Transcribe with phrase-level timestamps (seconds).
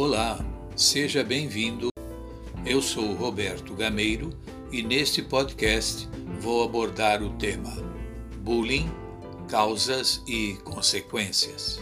[0.00, 0.38] Olá,
[0.76, 1.88] seja bem-vindo.
[2.64, 4.30] Eu sou Roberto Gameiro
[4.70, 6.08] e neste podcast
[6.40, 7.74] vou abordar o tema
[8.36, 8.88] Bullying,
[9.48, 11.80] causas e consequências.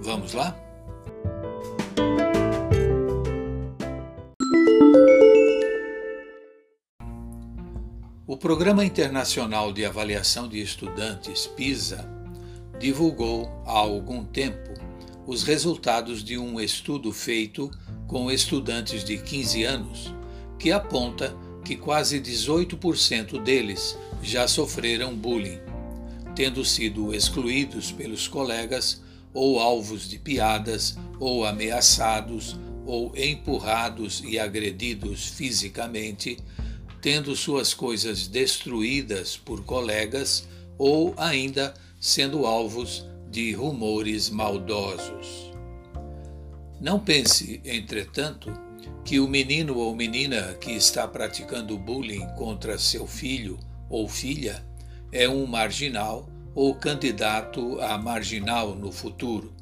[0.00, 0.58] Vamos lá?
[8.26, 12.08] O Programa Internacional de Avaliação de Estudantes, PISA,
[12.78, 14.70] divulgou há algum tempo
[15.30, 17.70] os resultados de um estudo feito
[18.08, 20.12] com estudantes de 15 anos,
[20.58, 25.60] que aponta que quase 18% deles já sofreram bullying,
[26.34, 35.26] tendo sido excluídos pelos colegas ou alvos de piadas, ou ameaçados, ou empurrados e agredidos
[35.28, 36.38] fisicamente
[37.00, 45.52] tendo suas coisas destruídas por colegas ou ainda sendo alvos de rumores maldosos.
[46.80, 48.52] Não pense, entretanto,
[49.04, 54.64] que o menino ou menina que está praticando bullying contra seu filho ou filha
[55.12, 59.52] é um marginal ou candidato a marginal no futuro.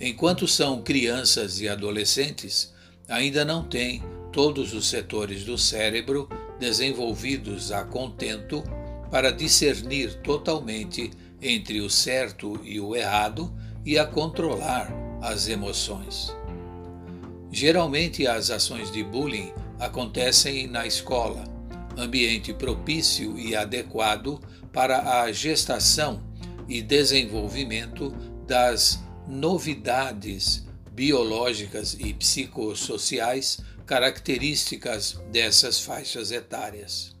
[0.00, 2.72] Enquanto são crianças e adolescentes,
[3.08, 6.28] ainda não têm todos os setores do cérebro
[6.58, 8.62] desenvolvidos a contento
[9.10, 11.10] para discernir totalmente
[11.44, 16.34] entre o certo e o errado e a controlar as emoções.
[17.52, 21.44] Geralmente, as ações de bullying acontecem na escola,
[21.96, 24.40] ambiente propício e adequado
[24.72, 26.22] para a gestação
[26.66, 28.10] e desenvolvimento
[28.46, 37.14] das novidades biológicas e psicossociais características dessas faixas etárias.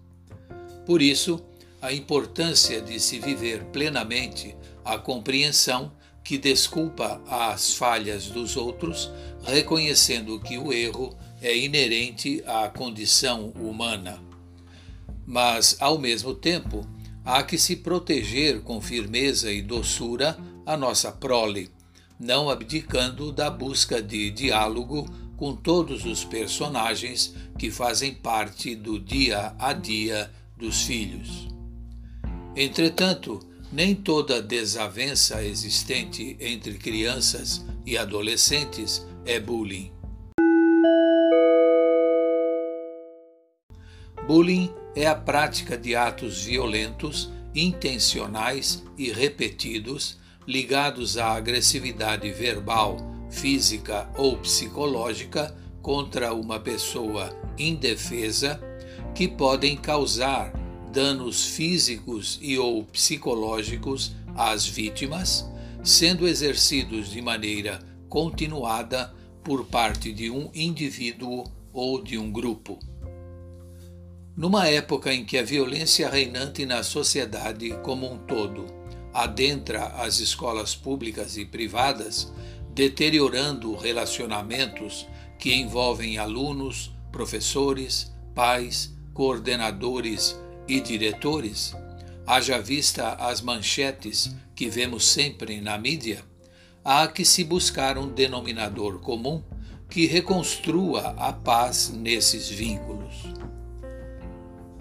[0.86, 1.44] Por isso,
[1.84, 5.92] a importância de se viver plenamente a compreensão
[6.24, 9.10] que desculpa as falhas dos outros,
[9.42, 14.18] reconhecendo que o erro é inerente à condição humana.
[15.26, 16.88] Mas, ao mesmo tempo,
[17.22, 21.70] há que se proteger com firmeza e doçura a nossa prole,
[22.18, 25.06] não abdicando da busca de diálogo
[25.36, 31.53] com todos os personagens que fazem parte do dia a dia dos filhos.
[32.56, 33.40] Entretanto,
[33.72, 39.92] nem toda desavença existente entre crianças e adolescentes é bullying.
[44.28, 52.96] Bullying é a prática de atos violentos, intencionais e repetidos ligados à agressividade verbal,
[53.30, 58.60] física ou psicológica contra uma pessoa indefesa
[59.14, 60.63] que podem causar
[60.94, 65.44] danos físicos e ou psicológicos às vítimas,
[65.82, 69.12] sendo exercidos de maneira continuada
[69.42, 72.78] por parte de um indivíduo ou de um grupo.
[74.36, 78.64] Numa época em que a violência reinante na sociedade como um todo
[79.12, 82.32] adentra as escolas públicas e privadas,
[82.72, 85.08] deteriorando relacionamentos
[85.40, 91.74] que envolvem alunos, professores, pais, coordenadores e diretores,
[92.26, 96.24] haja vista as manchetes que vemos sempre na mídia,
[96.84, 99.42] há que se buscar um denominador comum
[99.88, 103.14] que reconstrua a paz nesses vínculos.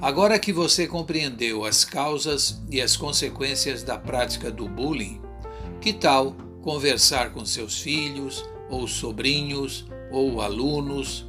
[0.01, 5.21] Agora que você compreendeu as causas e as consequências da prática do bullying,
[5.79, 11.25] que tal conversar com seus filhos, ou sobrinhos, ou alunos,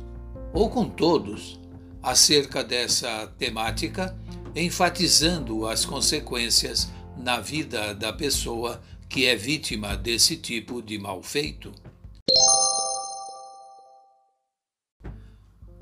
[0.53, 1.61] ou com todos
[2.03, 4.17] acerca dessa temática,
[4.55, 11.73] enfatizando as consequências na vida da pessoa que é vítima desse tipo de mal feito?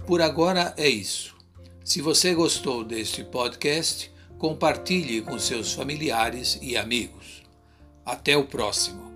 [0.07, 1.37] Por agora é isso.
[1.85, 7.43] Se você gostou deste podcast, compartilhe com seus familiares e amigos.
[8.05, 9.12] Até o próximo.